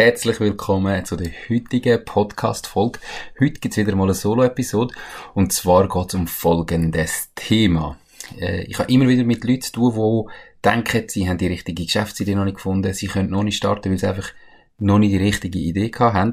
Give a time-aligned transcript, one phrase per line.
[0.00, 3.00] herzlich willkommen zu der heutigen Podcast-Folge.
[3.38, 4.94] Heute gibt's wieder mal eine Solo-Episode
[5.34, 7.98] und zwar geht's um folgendes Thema.
[8.40, 10.26] Äh, ich habe immer wieder mit Leuten zu tun,
[10.64, 13.90] die denken, sie haben die richtige Geschäftsidee noch nicht gefunden, sie können noch nicht starten,
[13.90, 14.32] weil sie einfach
[14.78, 16.32] noch nicht die richtige Idee gehabt haben.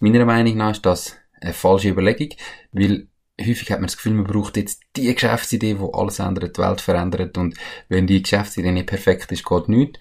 [0.00, 2.30] Meiner Meinung nach ist das eine falsche Überlegung,
[2.72, 3.06] weil
[3.40, 6.80] häufig hat man das Gefühl, man braucht jetzt die Geschäftsidee, die alles ändert, die Welt
[6.80, 7.54] verändert und
[7.88, 10.00] wenn die Geschäftsidee nicht perfekt ist, geht nichts.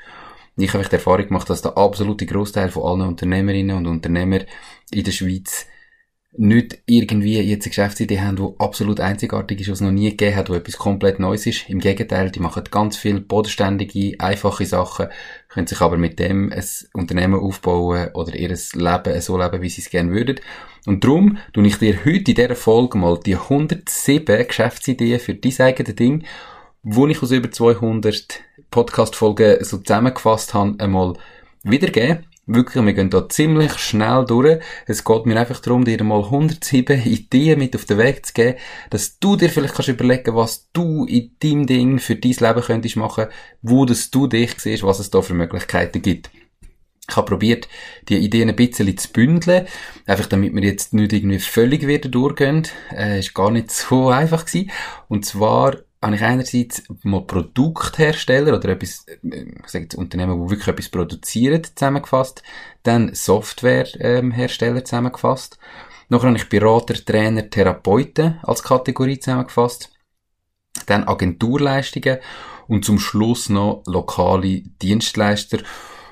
[0.58, 4.40] Ich habe die Erfahrung gemacht, dass der absolute Großteil von allen Unternehmerinnen und Unternehmer
[4.92, 5.68] in der Schweiz
[6.38, 10.36] nicht irgendwie jetzt eine Geschäftsidee haben, die absolut einzigartig ist, was es noch nie gegeben
[10.36, 11.70] hat, wo etwas komplett Neues ist.
[11.70, 15.08] Im Gegenteil, die machen ganz viel bodenständige, einfache Sachen,
[15.50, 19.82] können sich aber mit dem ein Unternehmen aufbauen oder ihr Leben so leben, wie sie
[19.82, 20.40] es gerne würden.
[20.86, 25.60] Und darum tue ich dir heute in dieser Folge mal die 107 Geschäftsideen für dein
[25.60, 26.26] eigenes Ding,
[26.88, 31.16] wo ich aus über 200 Podcast-Folgen so zusammengefasst habe, einmal
[31.64, 32.28] wiedergeben.
[32.46, 34.60] Wirklich, wir gehen da ziemlich schnell durch.
[34.86, 38.60] Es geht mir einfach darum, dir mal 107 Ideen mit auf den Weg zu geben,
[38.92, 42.98] dass du dir vielleicht kannst überlegen, was du in deinem Ding für dein Leben könntest
[42.98, 43.26] machen,
[43.64, 46.30] wo das du dich siehst, was es da für Möglichkeiten gibt.
[47.10, 47.68] Ich habe probiert,
[48.10, 49.66] die Ideen ein bisschen zu bündeln,
[50.06, 52.68] einfach damit wir jetzt nicht irgendwie völlig wieder durchgehen.
[52.92, 54.70] Äh, ist gar nicht so einfach gewesen.
[55.08, 60.52] Und zwar habe ich einerseits mal Produkthersteller oder etwas, äh, ich sage jetzt Unternehmen, die
[60.52, 62.44] wirklich etwas produzieren, zusammengefasst.
[62.84, 65.58] Dann Softwarehersteller ähm, zusammengefasst.
[66.10, 69.92] Nachher habe ich Berater, Trainer, Therapeuten als Kategorie zusammengefasst.
[70.86, 72.20] Dann Agenturleistungen
[72.68, 75.60] und zum Schluss noch lokale Dienstleister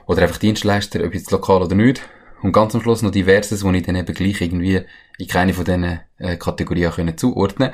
[0.07, 2.01] oder einfach Dienstleister, ob jetzt lokal oder nicht.
[2.43, 4.81] Und ganz am Schluss noch diverses, wo ich dann eben gleich irgendwie
[5.17, 7.71] in keine von diesen äh, Kategorien können zuordnen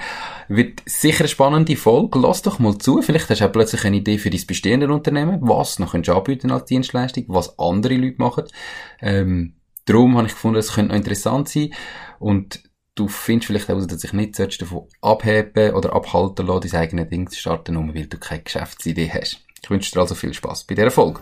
[0.48, 2.20] Wird sicher eine spannende Folge.
[2.20, 3.02] Lass doch mal zu.
[3.02, 6.18] Vielleicht hast du auch plötzlich eine Idee für dein bestehende Unternehmen, was noch könntest du
[6.18, 8.44] anbieten als Dienstleistung, was andere Leute machen.
[9.02, 11.74] Ähm, darum habe ich gefunden, es könnte noch interessant sein.
[12.20, 12.62] Und
[12.94, 17.28] du findest vielleicht auch, dass ich nicht davon abheben oder abhalten lassen, dein eigenes Ding
[17.28, 19.42] zu starten, nur weil du keine Geschäftsidee hast.
[19.64, 21.22] Ich wünsche dir also viel Spaß bei dieser Folge.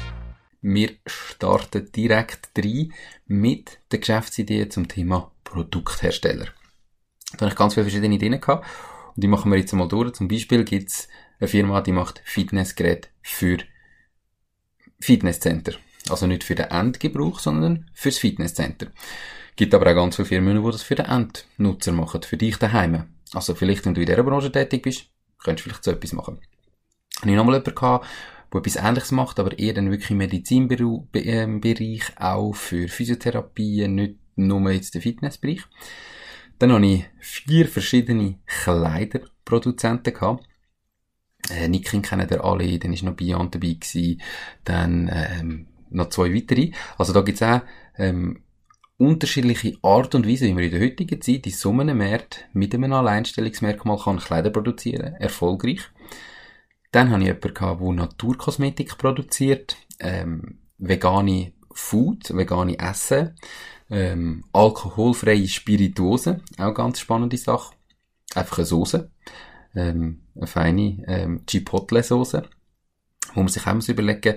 [0.61, 2.93] Wir starten direkt rein
[3.25, 6.45] mit der Geschäftsidee zum Thema Produkthersteller.
[7.33, 8.67] Da habe ich ganz viele verschiedene Ideen gehabt
[9.15, 10.13] und die machen wir jetzt mal durch.
[10.13, 11.07] Zum Beispiel gibt es
[11.39, 13.57] eine Firma, die macht Fitnessgeräte für
[14.99, 15.73] Fitnesscenter.
[16.09, 18.87] Also nicht für den Endgebrauch, sondern fürs Fitnesscenter.
[19.55, 23.15] Gibt aber auch ganz viele Firmen, die das für den Endnutzer machen, für dich daheim.
[23.33, 25.05] Also vielleicht, wenn du in dieser Branche tätig bist,
[25.39, 26.39] könntest du vielleicht so etwas machen.
[27.19, 28.05] Habe ich nochmal jemanden gehabt,
[28.53, 34.71] der etwas Ähnliches macht, aber eher dann wirklich im Medizinbereich, auch für Physiotherapie, nicht nur
[34.71, 35.61] jetzt den Fitnessbereich.
[36.59, 40.47] Dann habe ich vier verschiedene Kleiderproduzenten gehabt.
[41.49, 44.21] Äh, Nikin kennen ihr alle, dann ist noch Beyond dabei gewesen,
[44.63, 46.71] dann ähm, noch zwei weitere.
[46.97, 47.61] Also da gibt's auch
[47.97, 48.43] ähm,
[48.97, 52.75] unterschiedliche Art und Weise, wie man in der heutigen Zeit in so einem Markt mit
[52.75, 55.81] einem Alleinstellungsmerkmal kann Kleider produzieren, erfolgreich.
[56.91, 63.35] Dann habe ich jemanden gehabt, der Naturkosmetik produziert, ähm, vegane Food, vegane Essen,
[63.89, 67.73] ähm, alkoholfreie Spirituosen, auch ganz spannende Sache.
[68.35, 69.09] Einfach eine Soße,
[69.75, 72.43] ähm, eine feine ähm, Chipotle-Soße,
[73.33, 74.35] wo man sich auch muss überlegen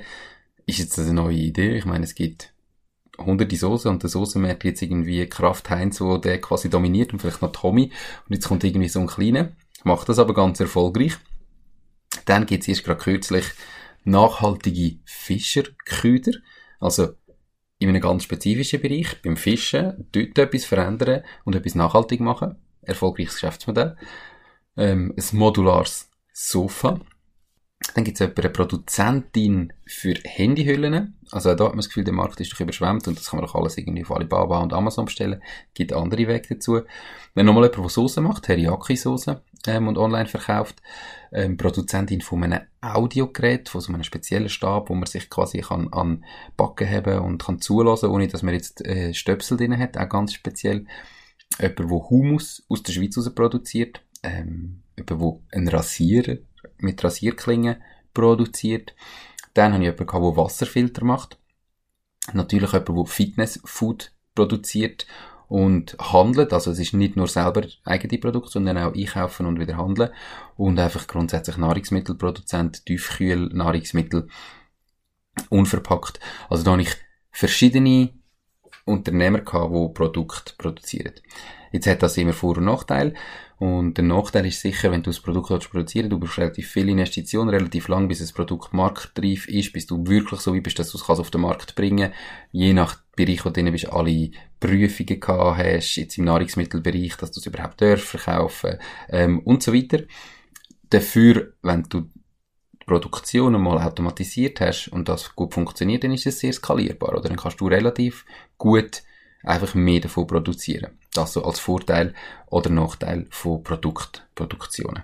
[0.67, 1.77] ist jetzt eine neue Idee?
[1.77, 2.53] Ich meine, es gibt
[3.19, 7.43] hunderte Soßen und der Soßenmarkt jetzt irgendwie Kraft Heinz, wo der quasi dominiert und vielleicht
[7.43, 7.93] noch Tommy
[8.29, 9.51] und jetzt kommt irgendwie so ein kleiner,
[9.85, 11.19] macht das aber ganz erfolgreich.
[12.25, 13.45] Dann gibt es erst gerade kürzlich
[14.05, 16.33] nachhaltige Fischerküder.
[16.81, 17.15] Also
[17.79, 22.57] in einem ganz spezifischen Bereich, beim Fischen, dort etwas verändern und etwas nachhaltig machen.
[22.83, 23.97] Erfolgreiches Geschäftsmodell.
[24.77, 27.01] Ähm, ein modulares Sofa.
[27.95, 31.19] Dann gibt es eine Produzentin für Handyhüllen.
[31.31, 33.47] Also da hat man das Gefühl, der Markt ist doch überschwemmt und das kann man
[33.47, 35.43] doch alles irgendwie auf Alibaba und Amazon bestellen.
[35.75, 36.81] Gibt andere Wege dazu.
[37.35, 40.83] Wenn nochmal jemand, der Soße macht, Teriyaki-Soße ähm, und online verkauft,
[41.33, 45.93] ähm, Produzentin von einem Audiogerät, von so einem speziellen Stab, wo man sich quasi kann
[45.93, 46.25] an
[46.57, 50.33] Backen haben und kann zulassen, ohne dass man jetzt äh, Stöpsel drin hat, auch ganz
[50.33, 50.87] speziell.
[51.61, 56.37] Jemand, der Humus aus der Schweiz raus produziert, ähm, jemand, der einen Rasierer
[56.79, 57.77] mit Rasierklingen
[58.13, 58.95] produziert.
[59.55, 61.39] Dann habe ich jemanden gehabt, der Wasserfilter macht.
[62.33, 65.07] Natürlich jemand, der Fitnessfood produziert
[65.49, 66.53] und handelt.
[66.53, 70.11] Also es ist nicht nur selber eigene Produkte, sondern auch einkaufen und wieder handeln.
[70.57, 74.29] Und einfach grundsätzlich Nahrungsmittelproduzent, Tiefkühl, Nahrungsmittel,
[75.51, 76.21] unverpackt.
[76.49, 76.97] Also da habe ich
[77.31, 78.11] verschiedene
[78.85, 81.15] Unternehmer gehabt, die Produkte produzieren.
[81.73, 83.15] Jetzt hat das immer Vor- und Nachteil.
[83.59, 87.49] Und der Nachteil ist sicher, wenn du das Produkt produzieren du brauchst relativ viele Investitionen,
[87.49, 90.99] relativ lang, bis das Produkt marktreif ist, bis du wirklich so wie bist, dass du
[90.99, 92.19] es auf den Markt bringen kannst.
[92.53, 97.41] Je nach Bereich, wo du bist, alle Prüfungen gehabt hast, jetzt im Nahrungsmittelbereich, dass du
[97.41, 98.79] es überhaupt darfst verkaufen,
[99.09, 100.01] ähm, und so weiter.
[100.91, 102.11] Dafür, wenn du
[102.87, 107.29] Produktion einmal automatisiert hast und das gut funktioniert, dann ist es sehr skalierbar, oder?
[107.29, 108.25] Dann kannst du relativ
[108.59, 109.03] gut
[109.43, 110.99] einfach mehr davon produzieren.
[111.13, 112.15] Das so als Vorteil
[112.47, 115.03] oder Nachteil von Produktproduktionen.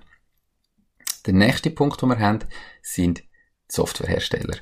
[1.27, 2.41] Der nächste Punkt, den wir haben,
[2.83, 3.23] sind
[3.69, 4.57] Softwarehersteller.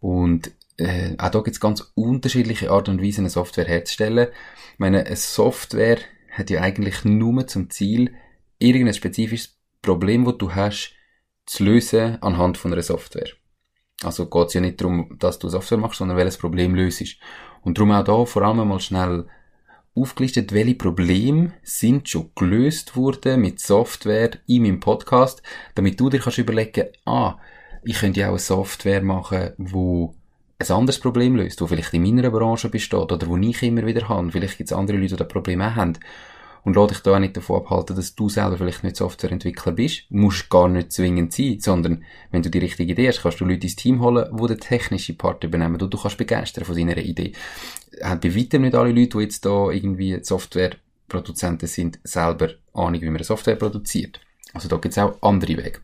[0.00, 4.28] Und äh, auch da gibt es ganz unterschiedliche Art und Weise, eine Software herzustellen.
[4.72, 5.98] Ich meine, eine Software
[6.30, 8.14] hat ja eigentlich nur zum Ziel,
[8.58, 10.94] irgendein spezifisches Problem, das du hast,
[11.46, 13.28] zu lösen anhand von einer Software.
[14.02, 17.16] Also geht es ja nicht darum, dass du Software machst, sondern welches Problem löst.
[17.62, 19.26] Und darum auch da vor allem mal schnell
[19.94, 25.42] aufgelistet, welche Probleme sind schon gelöst worden mit Software in meinem Podcast,
[25.74, 27.36] damit du dir kannst überlegen, ah,
[27.84, 30.14] ich könnte ja auch eine Software machen, wo
[30.58, 34.08] ein anderes Problem löst, wo vielleicht in meiner Branche besteht oder wo ich immer wieder
[34.08, 34.30] habe.
[34.30, 35.98] Vielleicht gibt es andere Leute, die das Problem auch haben.
[36.64, 40.04] Und lade dich da auch nicht davon abhalten, dass du selber vielleicht nicht Softwareentwickler bist.
[40.08, 43.66] Musst gar nicht zwingend sein, sondern wenn du die richtige Idee hast, kannst du Leute
[43.66, 47.32] ins Team holen, die den technischen Part übernehmen und du kannst begeistern von deiner Idee.
[48.02, 53.10] Haben bei weitem nicht alle Leute, die jetzt da irgendwie Softwareproduzenten sind, selber Ahnung, wie
[53.10, 54.20] man Software produziert.
[54.54, 55.80] Also da gibt es auch andere Wege.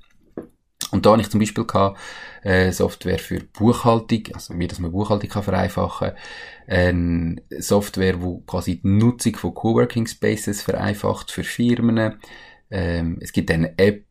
[1.00, 1.98] Und da habe ich zum Beispiel gehabt,
[2.42, 6.12] äh, Software für Buchhaltung, also wie das man Buchhaltung kann vereinfachen,
[6.66, 12.18] eine Software, wo quasi die Nutzung von Coworking Spaces vereinfacht für Firmen.
[12.70, 14.04] Ähm, es gibt eine App,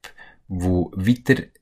[0.47, 0.91] wo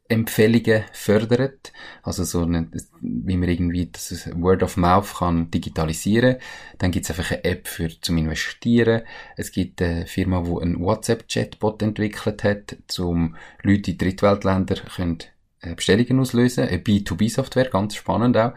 [0.09, 1.71] Weiterempfehlungen fördert,
[2.03, 2.69] also so eine,
[3.01, 6.37] wie man irgendwie das Word of Mouth kann digitalisieren.
[6.77, 9.01] Dann gibt es einfach eine App für zum Investieren.
[9.35, 15.19] Es gibt eine Firma, wo ein WhatsApp-Chatbot entwickelt hat, zum Leute in Drittweltländer können
[15.61, 16.67] äh, Bestellungen auslösen.
[16.67, 18.53] Eine B2B-Software, ganz spannend auch.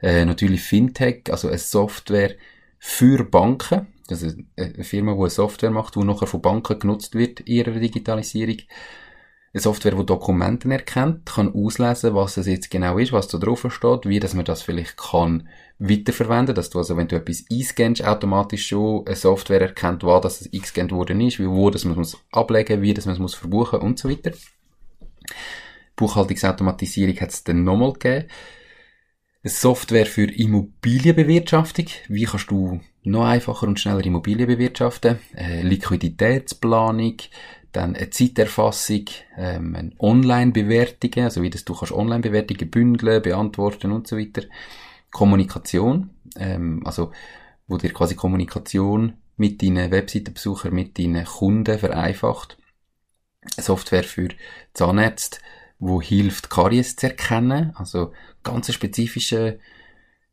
[0.00, 2.34] Äh, natürlich Fintech, also eine Software
[2.78, 3.86] für Banken.
[4.10, 7.70] Also eine Firma, die eine Software macht, die nachher von Banken genutzt wird in ihrer
[7.72, 8.58] Digitalisierung.
[9.54, 13.66] Eine Software, die Dokumenten erkennt, kann auslesen, was es jetzt genau ist, was da drauf
[13.68, 15.46] steht, wie dass man das vielleicht kann
[15.78, 20.52] weiterverwenden, dass du also, wenn du etwas einscannst, automatisch schon eine Software erkennt, was das
[20.52, 23.80] eingescannt worden ist, wie, wo das man es ablegen, wie das man es muss verbuchen
[23.80, 24.32] und so weiter.
[25.96, 28.28] Buchhaltungsautomatisierung hat es dann nochmal gegeben.
[29.44, 31.86] Eine Software für Immobilienbewirtschaftung.
[32.08, 35.18] Wie kannst du noch einfacher und schneller Immobilien bewirtschaften?
[35.34, 37.16] Äh, Liquiditätsplanung,
[37.72, 44.06] dann eine Zeiterfassung, ähm, eine Online-Bewertungen, also wie das du kannst Online-Bewertungen bündeln, beantworten und
[44.06, 44.42] so weiter.
[45.10, 47.12] Kommunikation, ähm, also
[47.66, 52.58] wo dir quasi Kommunikation mit deinen Webseitenbesuchern, mit deinen Kunden vereinfacht.
[53.56, 54.28] Eine Software für
[54.74, 55.38] Zahnärzte,
[55.78, 58.12] wo hilft, Karies zu erkennen, also
[58.42, 59.58] ganz spezifische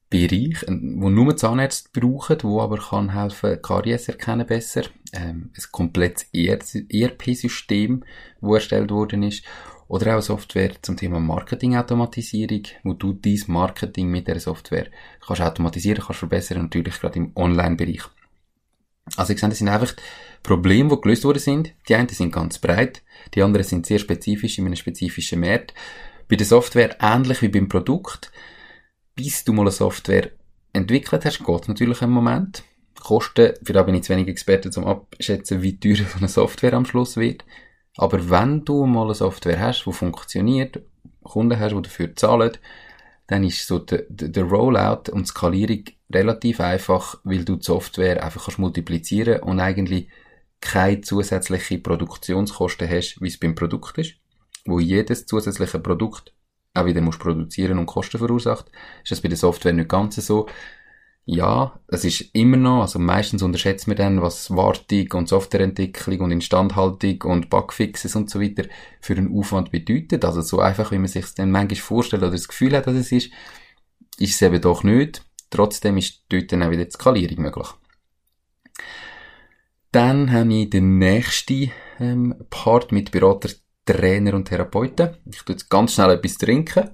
[0.09, 4.83] Bereich, wo nur Zahnärzte brauchen, wo aber kann helfen, Karies erkennen besser.
[5.13, 8.03] Ähm, ein komplettes ERP-System,
[8.41, 9.43] wo erstellt worden ist.
[9.87, 14.87] Oder auch Software zum Thema Marketing-Automatisierung, wo du dein Marketing mit der Software
[15.25, 18.03] kannst automatisieren, kannst verbessern, natürlich gerade im Online-Bereich.
[19.15, 19.93] Also ich sehe, das sind einfach
[20.43, 21.73] Probleme, die gelöst worden sind.
[21.87, 23.01] Die einen sind ganz breit,
[23.33, 25.73] die anderen sind sehr spezifisch in einem spezifischen Markt.
[26.27, 28.31] Bei der Software ähnlich wie beim Produkt.
[29.19, 30.31] Bis du mal eine Software
[30.71, 32.63] entwickelt hast, geht es natürlich einen Moment.
[33.01, 36.71] Kosten, für da bin ich zu wenig Experte zum abschätzen, wie teuer so eine Software
[36.71, 37.43] am Schluss wird.
[37.97, 40.81] Aber wenn du mal eine Software hast, die funktioniert,
[41.21, 42.57] Kunden hast, die dafür zahlen,
[43.27, 48.45] dann ist so der, der Rollout und Skalierung relativ einfach, weil du die Software einfach
[48.45, 50.07] kannst multiplizieren und eigentlich
[50.61, 54.13] keine zusätzliche Produktionskosten hast, wie es beim Produkt ist,
[54.63, 56.33] wo jedes zusätzliche Produkt
[56.81, 58.65] auch wieder musst produzieren und Kosten verursacht.
[59.03, 60.47] Ist das bei der Software nicht ganz so?
[61.31, 66.31] Ja, es ist immer noch, also meistens unterschätzt man dann, was Wartung und Softwareentwicklung und
[66.31, 68.63] Instandhaltung und Bugfixes und so weiter
[68.99, 70.25] für einen Aufwand bedeutet.
[70.25, 73.11] Also so einfach, wie man sich dann manchmal vorstellt oder das Gefühl hat, dass es
[73.11, 73.31] ist,
[74.17, 75.23] ist es eben doch nicht.
[75.51, 77.67] Trotzdem ist dort dann auch wieder die Skalierung möglich.
[79.91, 83.49] Dann habe ich den nächsten ähm, Part mit Berater,
[83.93, 85.17] Trainer und Therapeuten.
[85.25, 86.91] Ich tue jetzt ganz schnell etwas trinken.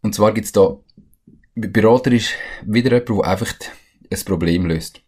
[0.00, 0.78] Und zwar gibt's da,
[1.54, 3.54] Berater ist wieder jemand, der einfach
[4.10, 5.02] ein Problem löst.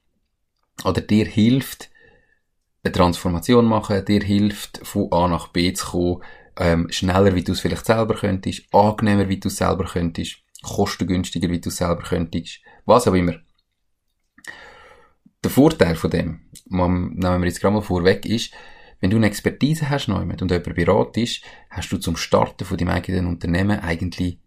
[0.84, 1.90] Oder dir hilft,
[2.82, 6.22] eine Transformation machen, dir hilft, von A nach B zu kommen,
[6.56, 11.48] ähm, schneller, wie du es vielleicht selber könntest, angenehmer, wie du es selber könntest, kostengünstiger,
[11.50, 13.34] wie du es selber könntest, was auch immer.
[15.42, 18.52] Der Vorteil von dem, nehmen wir jetzt gerade mal vorweg, ist,
[19.00, 23.26] wenn du eine Expertise hast und jemand beratest, hast du zum Starten von deinem eigenen
[23.26, 24.38] Unternehmen eigentlich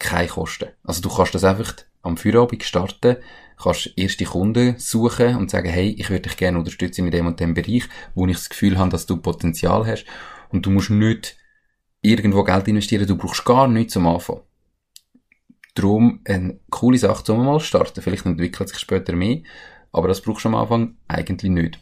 [0.00, 0.70] keine Kosten.
[0.82, 3.18] Also du kannst das einfach am Feierabend starten,
[3.62, 7.38] kannst erste Kunden suchen und sagen, hey, ich würde dich gerne unterstützen in dem und
[7.38, 7.84] dem Bereich,
[8.16, 10.06] wo ich das Gefühl habe, dass du Potenzial hast.
[10.48, 11.36] Und du musst nicht
[12.00, 14.40] irgendwo Geld investieren, du brauchst gar nichts zum Anfang.
[15.76, 18.02] Darum eine coole Sache zum mal starten.
[18.02, 19.42] Vielleicht entwickelt sich später mehr,
[19.92, 21.78] aber das brauchst du am Anfang eigentlich nicht.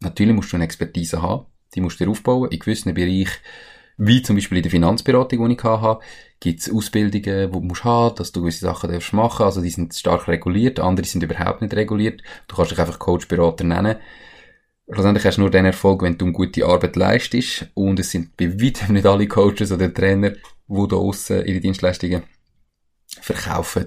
[0.00, 2.50] Natürlich musst du eine Expertise haben, die musst du dir aufbauen.
[2.50, 3.32] In gewissen Bereichen
[3.96, 6.04] wie zum Beispiel in der Finanzberatung, die ich hatte,
[6.40, 9.44] gibt es Ausbildungen, die du musst haben, dass du gewisse Sachen darfst machen.
[9.44, 12.22] Also die sind stark reguliert, andere sind überhaupt nicht reguliert.
[12.48, 13.96] Du kannst dich einfach Coach, Berater nennen.
[14.90, 17.68] Schlussendlich hast du nur den Erfolg, wenn du eine gute Arbeit leistest.
[17.74, 22.24] Und es sind bei weitem nicht alle Coaches oder Trainer, die da aussen ihre Dienstleistungen
[23.20, 23.86] verkaufen.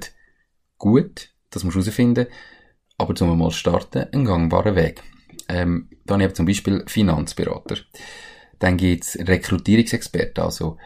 [0.77, 2.27] Gut, das musst du herausfinden.
[2.97, 5.03] Aber zum mal starten, ein gangbarer Weg.
[5.47, 7.77] Ähm, dann habe ich zum Beispiel Finanzberater.
[8.59, 10.77] Dann gibt's Rekrutierungsexperten, also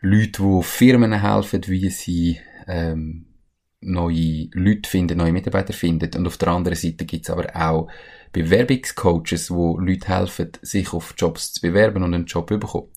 [0.00, 3.26] Leute, die Firmen helfen, wie sie ähm,
[3.80, 6.10] neue Leute finden, neue Mitarbeiter finden.
[6.18, 7.88] Und auf der anderen Seite gibt's aber auch
[8.32, 12.88] Bewerbungscoaches, wo Leute helfen, sich auf Jobs zu bewerben und einen Job zu bekommen.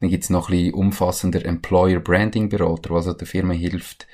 [0.00, 4.06] Dann gibt's noch ein bisschen umfassender Employer Branding Berater, was also der Firma hilft,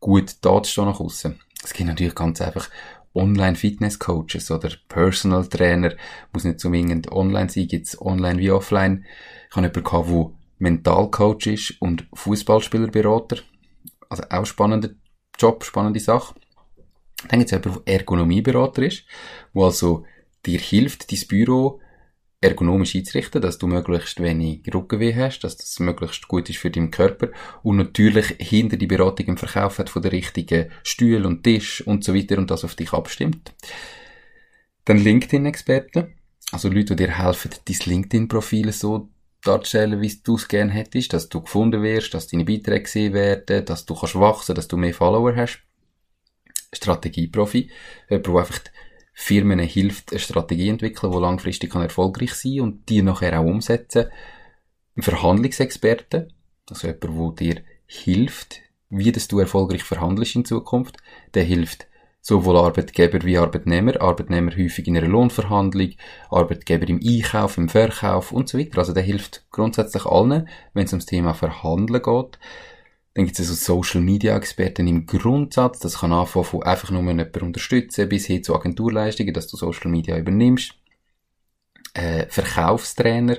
[0.00, 1.38] gut dazustehen nach außen.
[1.62, 2.68] Es gibt natürlich ganz einfach
[3.14, 5.94] Online-Fitness-Coaches oder Personal Trainer,
[6.32, 9.04] muss nicht zwingend online sein, gibt's online wie offline.
[9.50, 13.38] Ich habe jemanden gehabt, Mentalcoach ist und Fußballspielerberater.
[14.08, 14.90] Also auch spannender
[15.38, 16.34] Job, spannende Sache.
[17.28, 19.04] Dann gibt's jemanden, der Ergonomieberater ist,
[19.52, 20.04] wo also
[20.44, 21.80] dir hilft, dein Büro
[22.44, 26.90] ergonomisch einzurichten, dass du möglichst wenig Rückenweh hast, dass das möglichst gut ist für deinen
[26.90, 27.30] Körper
[27.62, 32.04] und natürlich hinter die Beratung im Verkauf hat von der richtigen Stuhl und Tisch und
[32.04, 33.54] so weiter und das auf dich abstimmt.
[34.84, 36.14] Dann LinkedIn-Experten,
[36.52, 39.08] also Leute, die dir helfen, dein LinkedIn-Profil so
[39.42, 43.64] darzustellen, wie du es gerne hättest, dass du gefunden wirst, dass deine Beiträge gesehen werden,
[43.64, 45.60] dass du kannst wachsen, dass du mehr Follower hast.
[46.72, 47.70] Strategieprofi,
[48.08, 48.60] jemand, der einfach
[49.14, 54.06] Firmen hilft, eine Strategie entwickeln, die langfristig kann erfolgreich sein und die nachher auch umsetzen.
[54.96, 56.28] Ein Verhandlungsexperte,
[56.68, 60.96] also jemand, der dir hilft, wie das du erfolgreich verhandelst in Zukunft.
[61.34, 61.86] Der hilft
[62.20, 65.90] sowohl Arbeitgeber wie Arbeitnehmer, Arbeitnehmer häufig in einer Lohnverhandlung,
[66.30, 68.78] Arbeitgeber im Einkauf, im Verkauf und so weiter.
[68.78, 72.38] Also der hilft grundsätzlich allen, wenn es ums Thema Verhandeln geht.
[73.14, 75.78] Dann gibt es also Social Media Experten im Grundsatz.
[75.78, 79.90] Das kann anfangen von einfach nur jemanden unterstützen bis hin zu Agenturleistungen, dass du Social
[79.90, 80.74] Media übernimmst.
[81.94, 83.38] Äh, Verkaufstrainer,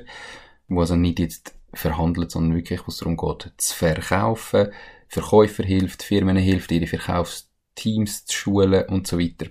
[0.70, 4.70] wo also nicht jetzt verhandelt, sondern wirklich, wo es darum geht, zu verkaufen.
[5.10, 9.48] Verkäufer hilft, Firmen hilft, ihre Verkaufsteams zu schulen und so weiter.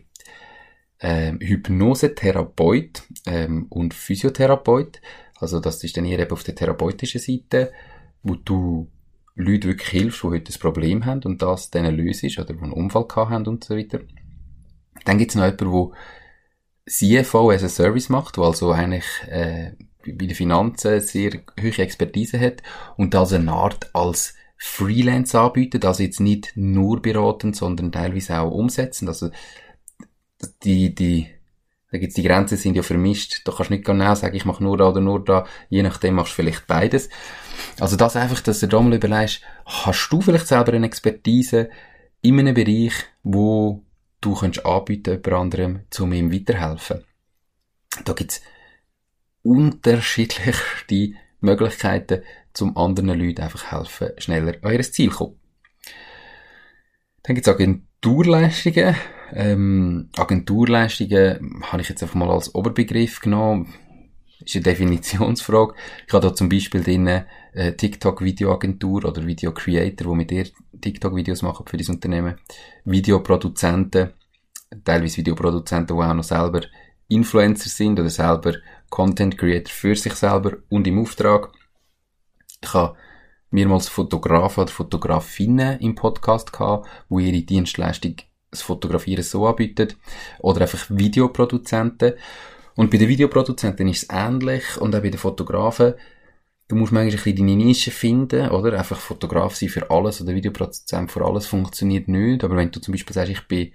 [1.01, 5.03] Ähm, Hypnosetherapeut ähm, und Physiotherapeut.
[5.39, 7.73] Also das ist dann eher eben auf der therapeutischen Seite,
[8.23, 8.89] wo du
[9.37, 12.73] Leute wirklich hilfst, die heute ein Problem haben und das denen löst oder die einen
[12.73, 14.01] Unfall gehabt haben und so weiter.
[15.05, 15.95] Dann gibt es noch jemanden,
[16.87, 19.73] der CFO as a Service macht, der also eigentlich äh,
[20.07, 22.63] bei den Finanzen sehr hohe Expertise hat
[22.97, 28.53] und das eine Art als Freelance anbietet, also jetzt nicht nur beraten, sondern teilweise auch
[28.53, 29.09] umsetzen.
[29.09, 29.31] Also
[30.63, 31.29] die, die,
[31.95, 33.43] da gibt's die Grenzen sind ja vermischt.
[33.45, 35.47] Da kannst du nicht genau sagen, ich mache nur da oder nur da.
[35.69, 37.09] Je nachdem machst du vielleicht beides.
[37.79, 41.71] Also das einfach, dass du da mal überlegst, hast du vielleicht selber eine Expertise
[42.21, 43.85] in einem Bereich, wo
[44.21, 47.05] du könntest anbieten, jemand anderem, um ihm weiterhelfen.
[48.05, 48.43] Da gibt's
[49.45, 52.23] unterschiedlichste Möglichkeiten,
[52.55, 55.41] zum anderen Leuten einfach helfen, schneller an ihr Ziel zu kommen.
[57.23, 58.97] Dann gibt's Agenturleistungen.
[59.35, 63.75] Ähm, Agenturleistungen habe ich jetzt einfach mal als Oberbegriff genommen
[64.45, 65.75] ist eine Definitionsfrage.
[66.07, 70.47] Ich habe da zum Beispiel drin äh, TikTok-Videoagentur oder Video-Creator, die mit dir
[70.81, 72.37] TikTok-Videos machen für dieses Unternehmen.
[72.85, 74.11] Videoproduzenten,
[74.85, 76.63] teilweise Videoproduzenten, die auch noch selber
[77.09, 78.55] Influencer sind oder selber
[78.91, 81.53] Content Creator für sich selber und im Auftrag.
[82.63, 82.97] Ich habe
[83.51, 88.17] mehrmals Fotografen oder Fotografinnen im Podcast gehabt, wo ihre Dienstleistung
[88.55, 89.95] das Fotografieren so anbieten.
[90.41, 92.15] Oder einfach Videoproduzenten.
[92.77, 95.95] Und bei den Videoproduzenten ist es ähnlich und auch bei den Fotografen.
[96.67, 98.79] Du musst manchmal ein deine Nische finden, oder?
[98.79, 102.43] Einfach Fotograf sein für alles oder Videoproduzent für alles funktioniert nicht.
[102.43, 103.73] Aber wenn du zum Beispiel sagst, ich bin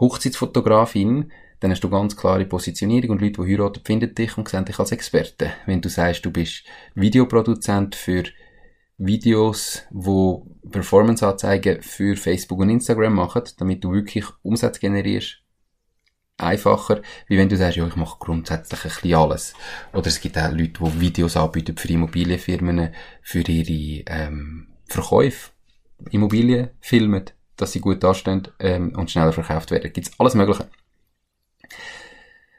[0.00, 4.64] Hochzeitsfotografin, dann hast du ganz klare Positionierung und Leute, die heiraten, finden dich und sehen
[4.64, 5.52] dich als Experte.
[5.66, 6.64] Wenn du sagst, du bist
[6.94, 8.22] Videoproduzent für
[8.98, 15.40] Videos, wo Performance-Anzeigen für Facebook und Instagram machen, damit du wirklich Umsatz generierst,
[16.36, 19.54] einfacher, wie wenn du sagst, ja, ich mache grundsätzlich ein bisschen alles.
[19.92, 25.50] Oder es gibt auch Leute, die Videos anbieten für Immobilienfirmen, für ihre ähm, Verkäufe,
[26.10, 27.24] Immobilien filmen,
[27.56, 29.92] dass sie gut dastehen ähm, und schneller verkauft werden.
[29.92, 30.68] Gibt's alles Mögliche.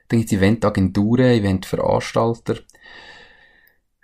[0.10, 2.55] Dann gibt's Eventagenturen, Eventveranstalter,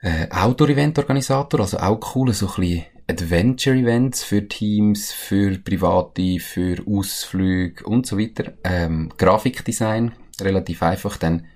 [0.05, 7.83] äh, Outdoor-Event-Organisator, also auch cool, so ein bisschen Adventure-Events für Teams, für Private, für Ausflüge
[7.85, 8.53] und so weiter.
[8.63, 11.17] Ähm, Grafikdesign, relativ einfach.
[11.17, 11.47] Dann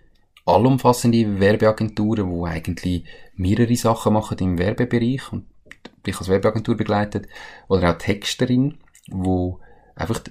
[0.45, 5.45] allumfassende Werbeagenturen, wo eigentlich mehrere Sachen machen im Werbebereich und
[6.07, 7.27] dich als Werbeagentur begleitet.
[7.67, 8.79] Oder auch Texterin,
[9.11, 9.59] wo
[9.95, 10.21] einfach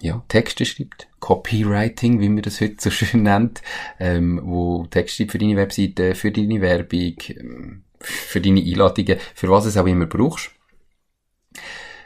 [0.00, 3.62] ja, Texte schreibt, Copywriting, wie man das heute so schön nennt,
[3.98, 9.48] ähm, wo Texte schreibt für deine Webseite, für deine Werbung, ähm, für deine Einladungen, für
[9.48, 10.50] was es auch immer brauchst.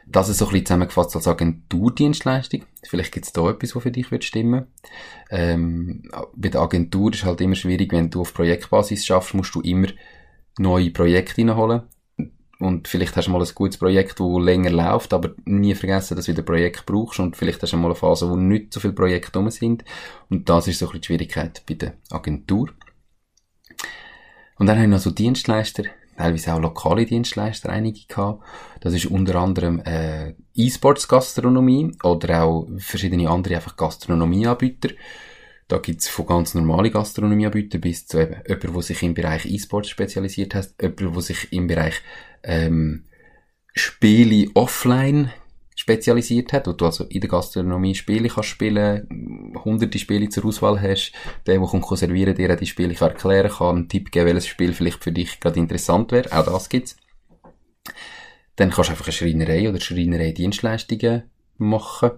[0.06, 2.64] Das ist so ein bisschen zusammengefasst als Agenturdienstleistung.
[2.82, 4.66] Vielleicht gibt es da etwas, was für dich wird stimmen.
[5.30, 9.60] Ähm, bei der Agentur ist halt immer schwierig, wenn du auf Projektbasis schaffst, musst du
[9.60, 9.88] immer
[10.58, 11.82] neue Projekte reinholen.
[12.60, 16.26] Und vielleicht hast du mal ein gutes Projekt, das länger läuft, aber nie vergessen, dass
[16.26, 17.18] du wieder Projekt brauchst.
[17.18, 19.82] Und vielleicht hast du mal eine Phase, wo nicht so viele Projekte drum sind.
[20.28, 22.68] Und das ist so ein bisschen die Schwierigkeit bei der Agentur.
[24.58, 25.84] Und dann haben wir noch so Dienstleister,
[26.18, 28.44] teilweise auch lokale Dienstleister, einige gehabt.
[28.80, 34.90] Das ist unter anderem äh, E-Sports-Gastronomie oder auch verschiedene andere einfach Gastronomieanbieter.
[35.66, 39.88] Da gibt's von ganz normalen Gastronomieanbietern bis zu eben jemand, der sich im Bereich E-Sports
[39.88, 42.02] spezialisiert hat, jemand, der sich im Bereich
[42.42, 43.04] ähm,
[43.74, 45.32] Spiele offline
[45.80, 50.80] spezialisiert hat, wo du also in der Gastronomie Spiele kannst spielen, hunderte Spiele zur Auswahl
[50.80, 51.12] hast,
[51.46, 55.02] der, der kommt servieren, dir die Spiele erklären kann, einen Tipp geben, welches Spiel vielleicht
[55.02, 56.96] für dich gerade interessant wäre, auch das gibt's.
[58.56, 62.10] Dann kannst du einfach eine Schreinerei oder Schreinerei-Dienstleistungen machen.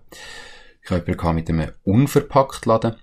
[0.82, 2.96] Ich habe jemanden mit einem Unverpackt-Laden.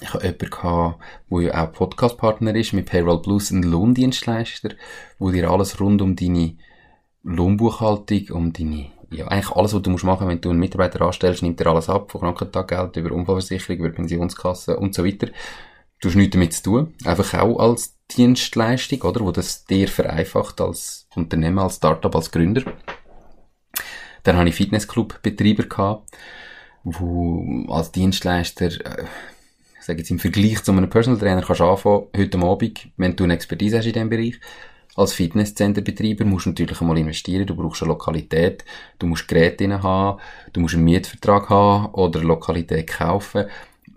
[0.00, 4.70] Ich habe jemanden gehabt, der ja auch Podcast-Partner ist, mit Payroll Plus, ein Lohndienstleister,
[5.18, 6.56] wo dir alles rund um deine
[7.22, 11.42] Lohnbuchhaltung, um deine ja, eigentlich alles, was du musst machen, wenn du einen Mitarbeiter anstellst,
[11.42, 15.28] nimmt er alles ab, von Krankentaggeld über Unfallversicherung, über Pensionskasse und so weiter.
[16.00, 16.94] Du hast nichts damit zu tun.
[17.04, 19.20] Einfach auch als Dienstleistung, oder?
[19.20, 22.62] Wo das dir vereinfacht als Unternehmer, als Startup, als Gründer.
[24.22, 26.10] Dann habe ich Fitnessclub-Betreiber gehabt,
[26.82, 29.04] wo als Dienstleister, äh,
[29.86, 33.24] sage jetzt im Vergleich zu einem Personal Trainer kannst du anfangen, heute Abend, wenn du
[33.24, 34.34] eine Expertise hast in diesem Bereich,
[34.96, 37.46] als Fitnesscenterbetreiber musst du natürlich einmal investieren.
[37.46, 38.64] Du brauchst eine Lokalität,
[38.98, 40.18] du musst Geräte haben,
[40.52, 43.44] du musst einen Mietvertrag haben oder eine Lokalität kaufen.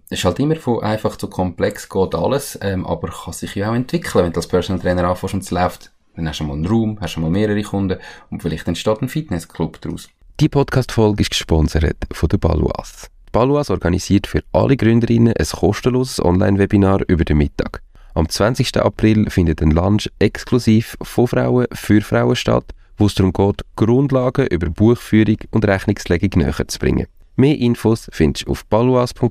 [0.10, 3.72] Es ist halt immer von einfach zu komplex geht alles, ähm, aber kann sich ja
[3.72, 4.26] auch entwickeln.
[4.26, 6.98] Wenn du als Personal Trainer anfängst und es läuft, dann hast du mal einen Raum,
[7.00, 7.98] hast du mal mehrere Kunden
[8.30, 10.10] und vielleicht entsteht ein Fitnessclub daraus.
[10.40, 13.10] Die Podcast-Folge ist gesponsert von der Baluas.
[13.32, 17.82] Baluas organisiert für alle Gründerinnen ein kostenloses Online-Webinar über den Mittag.
[18.16, 18.78] Am 20.
[18.78, 24.48] April findet ein Lunch exklusiv von Frauen für Frauen statt, wo es darum geht, Grundlagen
[24.48, 27.08] über Buchführung und Rechnungslegung näher zu bringen.
[27.36, 29.24] Mehr Infos findest du auf baluas.ch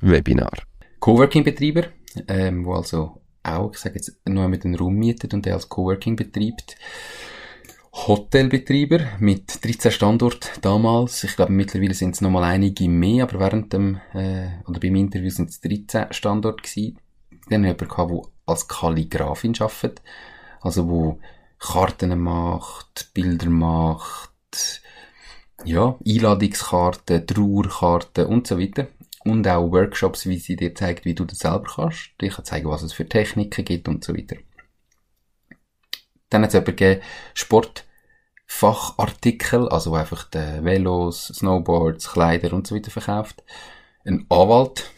[0.00, 0.52] Webinar.
[1.00, 1.84] Coworking-Betreiber,
[2.28, 5.68] ähm, wo also auch, ich sage jetzt, nur mit einem Raum mietet und der als
[5.68, 6.76] Coworking betreibt.
[7.94, 11.22] Hotelbetreiber mit 13 Standorten damals.
[11.22, 15.30] Ich glaube, mittlerweile sind es nochmal einige mehr, aber während dem, äh, oder beim Interview
[15.30, 16.98] sind es 13 Standorte gewesen.
[17.48, 20.02] Dann jemanden gehabt, der als Kalligrafin arbeitet.
[20.60, 21.20] Also, wo
[21.58, 24.82] Karten macht, Bilder macht,
[25.64, 28.88] ja, Einladungskarten, Trauerkarten und so weiter.
[29.24, 32.10] Und auch Workshops, wie sie dir zeigt, wie du das selber kannst.
[32.20, 34.36] Ich kann zeigen, was es für Techniken gibt und so weiter.
[36.34, 37.00] Dann hat es jemanden
[37.34, 43.44] Sportfachartikel, also einfach die Velos, Snowboards, Kleider und so weiter verkauft.
[44.04, 44.90] Ein Anwalt,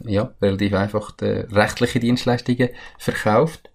[0.00, 3.70] ja, relativ einfach die rechtliche Dienstleistungen verkauft.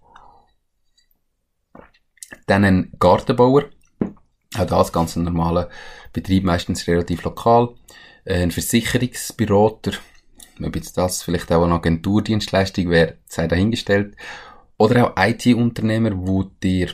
[2.46, 3.70] Dann ein Gartenbauer,
[4.58, 5.70] auch das ganz ein normaler
[6.12, 7.70] Betrieb, meistens relativ lokal.
[8.26, 9.92] Ein Versicherungsberater,
[10.62, 14.14] ob jetzt das vielleicht auch eine Agenturdienstleistung wäre, sei dahingestellt.
[14.80, 16.88] Oder auch IT-Unternehmer, wo dir,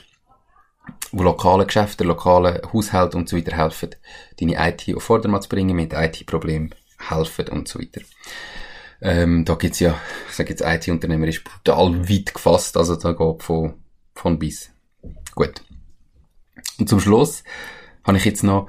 [1.13, 3.91] wo lokale Geschäfte, lokale Haushalte und so weiter helfen,
[4.41, 8.01] deine IT auf Vordermann zu bringen, mit IT-Problemen helfen und so weiter.
[9.01, 9.95] Ähm, da gibt's ja,
[10.29, 13.75] ich sage jetzt, IT-Unternehmer ist brutal weit gefasst, also da geht von,
[14.17, 14.73] von bis.
[15.37, 15.63] Gut.
[16.81, 17.45] Und zum Schluss
[18.03, 18.69] habe ich jetzt noch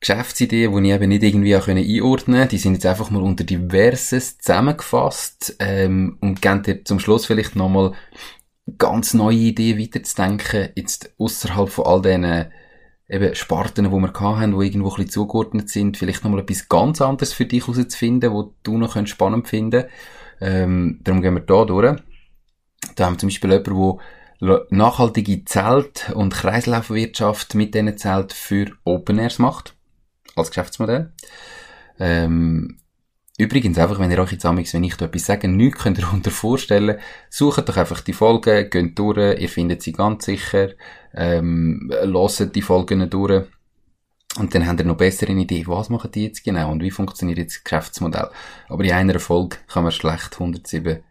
[0.00, 2.50] Geschäftsideen, die ich eben nicht irgendwie auch einordnen konnte.
[2.50, 7.56] Die sind jetzt einfach mal unter diverses zusammengefasst ähm, und geben dir zum Schluss vielleicht
[7.56, 7.92] nochmal
[8.76, 12.46] ganz neue Ideen weiterzudenken, jetzt außerhalb von all diesen
[13.08, 17.00] eben Sparten, die wir hatten, die irgendwo ein bisschen zugeordnet sind, vielleicht nochmal etwas ganz
[17.00, 19.86] anderes für dich herauszufinden, wo du noch spannend finden
[20.40, 21.96] ähm, Darum gehen wir da durch.
[22.94, 23.98] Da haben wir zum Beispiel jemanden,
[24.40, 29.77] der nachhaltige Zelt- und Kreislaufwirtschaft mit diesen Zelt für Open Airs macht
[30.38, 31.12] als Geschäftsmodell.
[31.98, 32.78] Ähm,
[33.38, 36.04] übrigens, einfach, wenn ihr euch jetzt amigs, wenn ich da etwas sage, nichts könnt ihr
[36.06, 36.98] darunter vorstellen,
[37.30, 40.70] sucht doch einfach die Folgen, geht durch, ihr findet sie ganz sicher,
[41.14, 43.46] ähm, hört die Folgen durch.
[44.38, 47.38] Und dann habt ihr noch bessere Idee, was machen die jetzt genau und wie funktioniert
[47.38, 48.28] jetzt das Geschäftsmodell.
[48.68, 51.02] Aber in einer Folge kann man schlecht 107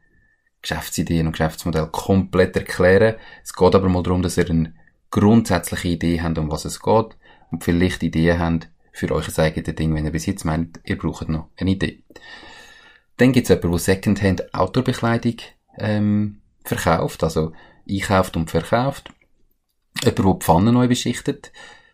[0.61, 3.15] Geschäftsideen und Geschäftsmodell komplett erklären.
[3.43, 4.73] Es geht aber mal darum, dass ihr eine
[5.09, 7.17] grundsätzliche Idee habt, um was es geht
[7.51, 11.29] und vielleicht Ideen habt, für euch eigenes Ding, wenn ihr bis jetzt meint, ihr braucht
[11.29, 12.03] noch eine Idee.
[13.17, 15.35] Dann gibt es jemanden, der Secondhand Outdoor-Bekleidung
[15.77, 17.53] ähm, verkauft, also
[17.89, 19.11] einkauft und verkauft.
[20.03, 21.51] Jemand, der Pfannen neu beschichtet.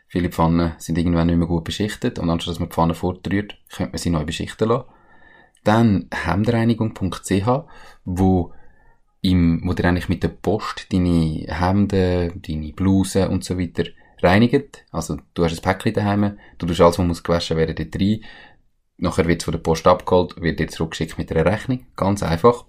[0.08, 3.58] Viele Pfannen sind irgendwann nicht mehr gut beschichtet und anstatt dass man die Pfannen fortrührt,
[3.70, 4.88] könnte man sie neu beschichten lassen.
[5.64, 7.48] Dann Hemdreinigung.ch,
[8.06, 8.54] wo
[9.24, 13.86] wo dir eigentlich mit der Post deine Hemden, deine Blusen und so weiter
[14.24, 14.86] reinigt.
[14.92, 18.24] Also, du hast ein Päckchen daheim, du tust alles, was gewaschen werden, dort rein.
[18.98, 21.86] Nachher wird es von der Post abgeholt, wird dir zurückgeschickt mit einer Rechnung.
[21.96, 22.66] Ganz einfach.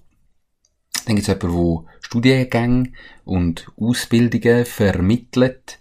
[1.07, 2.93] Dann gibt es jemanden, der Studiengänge
[3.25, 5.79] und Ausbildungen vermittelt.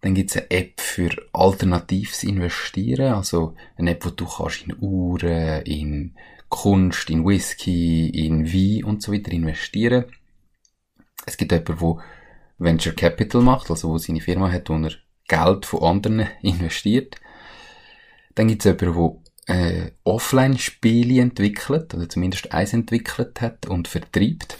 [0.00, 4.76] Dann gibt es eine App für alternatives Investieren, also eine App, wo du kannst in
[4.78, 6.14] Uhren, in
[6.48, 10.04] Kunst, in Whisky, in Wein und so weiter investieren.
[11.26, 12.04] Es gibt jemanden, der
[12.58, 14.92] Venture Capital macht, also wo seine Firma hat, wo er
[15.26, 17.16] Geld von anderen investiert.
[18.34, 24.58] Dann gibt es jemanden, der äh, Offline-Spiele entwickelt, oder zumindest eins entwickelt hat und vertreibt.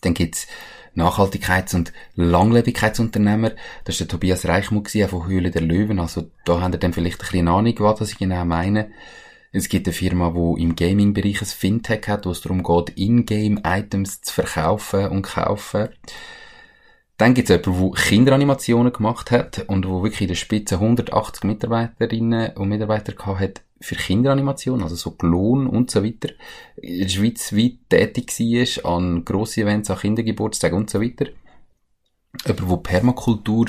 [0.00, 0.46] Dann gibt's
[0.94, 3.52] Nachhaltigkeits- und Langlebigkeitsunternehmer.
[3.84, 5.98] Das ist der Tobias Reichmuth von Höhle der Löwen.
[5.98, 8.90] Also da haben ihr dann vielleicht ein bisschen Ahnung, was ich genau meine.
[9.52, 14.20] Es gibt eine Firma, die im Gaming-Bereich ein Fintech hat, wo es darum geht, In-Game-Items
[14.22, 15.88] zu verkaufen und kaufen.
[17.18, 21.42] Dann gibt es jemanden, der Kinderanimationen gemacht hat und wo wirklich in der Spitze 180
[21.42, 26.28] Mitarbeiterinnen und Mitarbeiter gehabt hat für Kinderanimationen, also so Lohn und so weiter.
[26.76, 31.26] In der Schweiz weit tätig war an grossen Events, an Kindergeburtstagen und so weiter.
[32.46, 33.66] Jemand, der Permakultur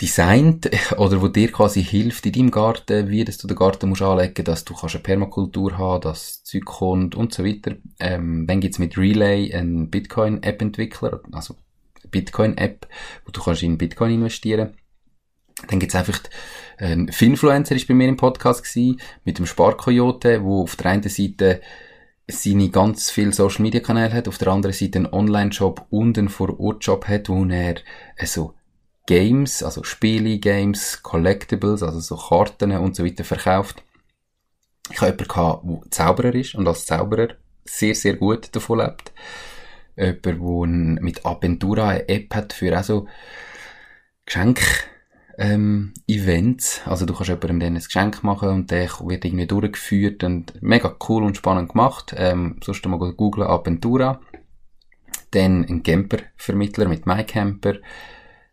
[0.00, 4.02] designt oder wo dir quasi hilft in deinem Garten, wie dass du den Garten musst
[4.02, 7.76] anlegen, dass du eine Permakultur haben, dass Zeug kommt und so weiter.
[7.98, 11.56] Ähm, dann gibt's mit Relay einen Bitcoin-App-Entwickler, also
[12.10, 12.86] Bitcoin-App,
[13.24, 14.74] wo du kannst in Bitcoin investieren.
[15.66, 16.20] Dann gibt's einfach
[16.78, 21.08] ein Finfluencer ist bei mir im Podcast gewesen, mit dem Sparkoyote, wo auf der einen
[21.08, 21.60] Seite
[22.28, 26.28] seine ganz viele Social Media Kanäle hat, auf der anderen Seite einen Online-Shop und einen
[26.28, 27.76] Vor-Ort-Shop hat, wo er
[28.16, 28.54] also
[29.06, 33.82] Games, also Spiele, Games, Collectibles, also so Karten und so weiter verkauft.
[34.90, 37.28] Ich habe jemanden gehabt, der Zauberer ist und als Zauberer
[37.64, 39.12] sehr, sehr gut davon lebt
[39.98, 43.06] jemand, der mit Aventura eine App hat für also
[44.24, 44.60] Geschenk,
[45.38, 46.82] ähm, Events.
[46.84, 50.94] Also du kannst jemandem dann ein Geschenk machen und der wird irgendwie durchgeführt und mega
[51.08, 52.14] cool und spannend gemacht.
[52.16, 54.20] Ähm, sonst mal googeln Aventura.
[55.30, 57.76] Dann ein Camper-Vermittler mit MyCamper.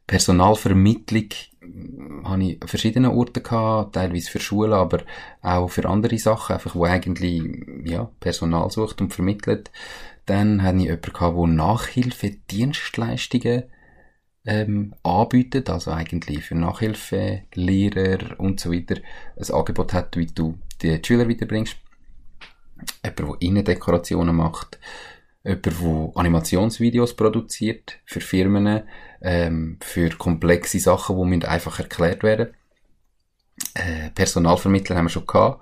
[0.08, 1.30] Personalvermittlung
[1.60, 5.00] hm, habe ich verschiedene Orte gehabt, teilweise für Schulen, aber
[5.42, 7.42] auch für andere Sachen, einfach wo eigentlich,
[7.86, 9.72] ja, Personal sucht und vermittelt.
[10.26, 13.64] Dann hatte ich jemanden gehabt, der Nachhilfedienstleistungen
[14.46, 18.96] ähm, anbietet, also eigentlich für Nachhilfe, Lehrer und so weiter
[19.38, 21.78] ein Angebot hat, wie du die Schüler weiterbringst.
[23.04, 24.80] Jemand, der Innendekorationen macht,
[25.44, 28.84] jemand, der Animationsvideos produziert für Firmen,
[29.22, 32.54] ähm, für komplexe Sachen, die einfach erklärt werden.
[33.74, 35.62] Äh, Personalvermittler haben wir schon gehabt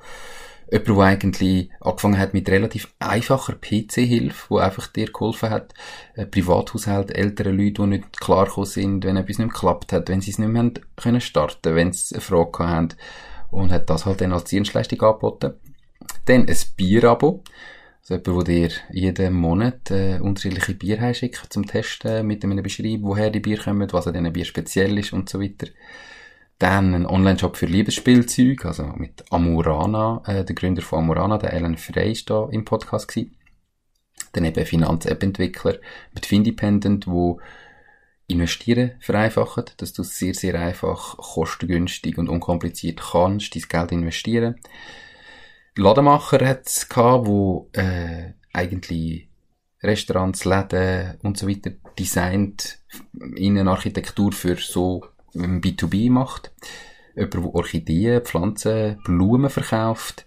[0.73, 5.75] Jemand, der eigentlich angefangen hat mit relativ einfacher PC-Hilfe, wo einfach dir geholfen hat,
[6.17, 10.31] ein Privathaushalt, ältere Leute, die nicht klargekommen sind, wenn etwas nicht geklappt hat, wenn sie
[10.31, 12.89] es nicht mehr können starten, wenn sie eine Frage haben
[13.51, 15.53] und hat das halt dann als Dienstleistung angeboten.
[16.25, 17.43] Dann ein Bierabo.
[18.01, 23.01] Also jemand, der dir jeden Monat äh, unterschiedliche Bier schickt zum Testen, mit einem Beschreib,
[23.03, 25.67] woher die Bier kommen, was an diesen Bier speziell ist und so weiter.
[26.59, 31.77] Dann ein Online-Shop für Liebesspielzeug, also mit Amurana, äh, der Gründer von Amurana, der Alan
[31.77, 33.35] Frey, ist da im Podcast gewesen.
[34.33, 35.77] Dann eben Finanz-App-Entwickler
[36.13, 37.39] mit Findependent, wo
[38.27, 44.55] Investieren vereinfacht, dass du sehr, sehr einfach, kostengünstig und unkompliziert kannst, dein Geld investieren.
[45.75, 49.29] Lademacher hat es gehabt, wo äh, eigentlich
[49.81, 52.79] Restaurants, Läden und so weiter designt,
[53.35, 56.51] Innenarchitektur für so B2B macht.
[57.15, 60.25] Jemand, der Orchideen, Pflanzen, Blumen verkauft.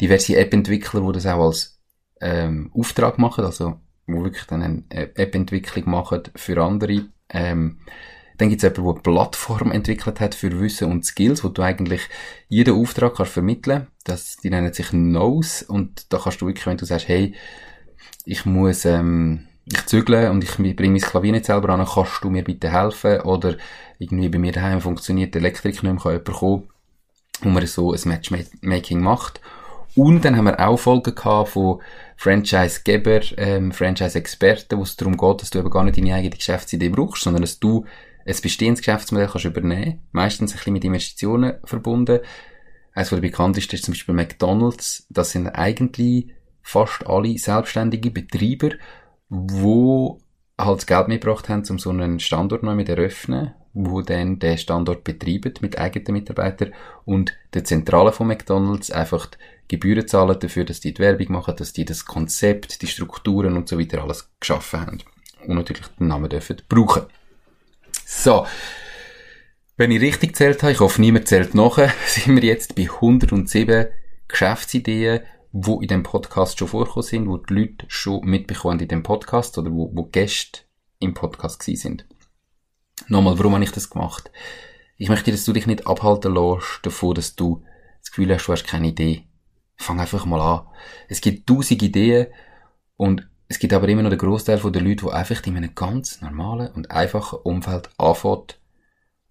[0.00, 1.78] Diverse App-Entwickler, die das auch als
[2.20, 7.06] ähm, Auftrag machen, also wo wirklich dann eine App-Entwicklung machen für andere.
[7.28, 7.78] Ähm,
[8.40, 11.60] dann gibt es jemanden, der eine Plattform entwickelt hat für Wissen und Skills, wo du
[11.60, 12.00] eigentlich
[12.48, 13.88] jeden Auftrag kannst vermitteln.
[14.04, 17.34] Das, die nennen sich Nose und da kannst du wirklich, wenn du sagst, hey,
[18.24, 22.30] ich muss ähm, ich zügle und ich bringe mein Klavier nicht selber an, kannst du
[22.30, 23.20] mir bitte helfen?
[23.20, 23.56] Oder
[23.98, 26.68] irgendwie bei mir daheim funktioniert die Elektrik nicht mehr, kann jemand kommen,
[27.42, 29.40] wo man so ein Matchmaking macht.
[29.96, 31.80] Und dann haben wir auch Folgen gehabt von
[32.16, 36.90] Franchise-Geber, ähm, Franchise-Experten, wo es darum geht, dass du eben gar nicht deine eigene Geschäftsidee
[36.90, 37.84] brauchst, sondern dass du
[38.24, 40.00] ein bestehendes Geschäftsmodell kannst übernehmen.
[40.12, 42.20] Meistens ein bisschen mit Investitionen verbunden.
[42.92, 45.06] Eines der bekanntesten ist zum Beispiel McDonalds.
[45.10, 48.70] Das sind eigentlich fast alle selbstständige Betreiber,
[49.30, 50.20] wo
[50.58, 55.04] halt Geld mitgebracht haben, um so einen Standort neu mit eröffnen, wo dann der Standort
[55.04, 59.28] betreiben mit eigenen Mitarbeitern und der Zentrale von McDonalds einfach
[59.68, 63.68] Gebühren zahlen dafür, dass die die Werbung machen, dass die das Konzept, die Strukturen und
[63.68, 64.98] so weiter alles geschaffen haben.
[65.46, 67.04] Und natürlich den Namen dürfen brauchen.
[68.04, 68.46] So.
[69.76, 73.86] Wenn ich richtig zählt habe, ich hoffe, niemand zählt nachher, sind wir jetzt bei 107
[74.26, 75.20] Geschäftsideen,
[75.52, 79.58] wo in dem Podcast schon vorgekommen sind, wo die Leute schon mitbekommen in dem Podcast
[79.58, 80.60] oder wo, wo Gäste
[80.98, 82.06] im Podcast gewesen sind.
[83.08, 84.30] Nochmal, warum habe ich das gemacht?
[84.96, 87.64] Ich möchte, dass du dich nicht abhalten lässt davon, dass du
[88.00, 89.24] das Gefühl hast, du hast keine Idee.
[89.76, 90.66] Fang einfach mal an.
[91.08, 92.26] Es gibt tausend Ideen
[92.96, 96.20] und es gibt aber immer noch den Großteil der Leute, die einfach in einem ganz
[96.20, 98.60] normalen und einfachen Umfeld anfängt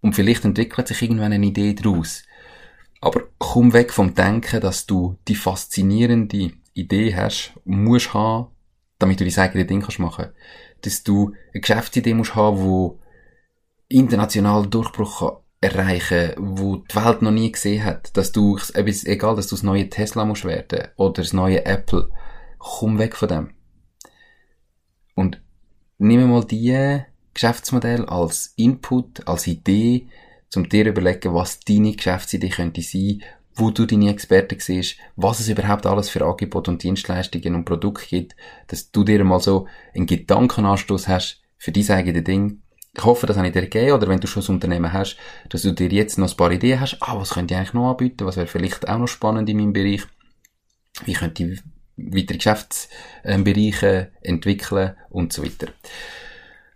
[0.01, 2.23] und vielleicht entwickelt sich irgendwann eine Idee daraus.
[3.01, 8.47] Aber komm weg vom Denken, dass du die faszinierende Idee hast, musst haben,
[8.97, 10.29] damit du dein eigenes Ding kannst machen.
[10.81, 12.99] Dass du eine Geschäftsidee musst haben, wo
[13.88, 18.15] internationalen Durchbruch erreichen, wo die Welt noch nie gesehen hat.
[18.15, 22.09] Dass du, egal, dass du das neue Tesla musst werden oder das neue Apple.
[22.57, 23.53] Komm weg von dem.
[25.15, 25.41] Und
[25.97, 27.01] nimm mal die
[27.33, 30.07] Geschäftsmodell als Input, als Idee,
[30.55, 33.21] um dir überlegen, was deine Geschäftsidee könnte sein,
[33.55, 38.05] wo du deine Experten siehst, was es überhaupt alles für Angebote und Dienstleistungen und Produkte
[38.07, 38.35] gibt,
[38.67, 42.62] dass du dir mal so einen Gedankenanstoß hast für dein eigenes Ding.
[42.95, 45.17] Ich hoffe, das habe ich dir gegeben, oder wenn du schon ein Unternehmen hast,
[45.49, 47.91] dass du dir jetzt noch ein paar Ideen hast, ah, was könnte ich eigentlich noch
[47.91, 50.01] anbieten, was wäre vielleicht auch noch spannend in meinem Bereich,
[51.05, 51.62] wie könnte ich
[51.97, 55.71] weitere Geschäftsbereiche entwickeln und so weiter.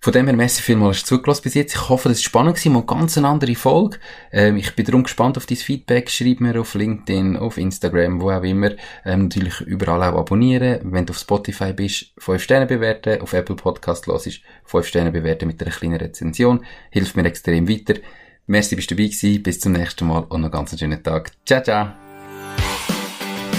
[0.04, 1.76] Von dem her, merci vielmals, zugelassen bis jetzt.
[1.76, 4.00] Ich hoffe, das ist spannend gewesen, mal ganz eine andere Folge.
[4.34, 6.10] Ähm, ich bin darum gespannt auf dein Feedback.
[6.10, 8.72] Schreib mir auf LinkedIn, auf Instagram, wo auch immer.
[9.06, 10.82] Ähm, natürlich überall auch abonnieren.
[10.84, 13.22] Wenn du auf Spotify bist, 5 Sterne bewerten.
[13.22, 16.66] Auf Apple Podcast ist 5 Sterne bewerten mit einer kleinen Rezension.
[16.90, 17.94] Hilft mir extrem weiter.
[18.46, 19.42] Merci, bist du dabei gewesen.
[19.42, 21.32] Bis zum nächsten Mal und noch ganz schönen Tag.
[21.46, 21.94] Ciao, ciao.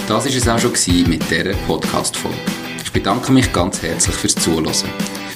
[0.07, 2.37] Das war es auch schon mit dieser Podcast-Folge.
[2.83, 5.24] Ich bedanke mich ganz herzlich fürs Zuhören.